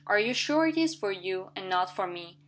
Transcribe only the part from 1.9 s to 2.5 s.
for me?"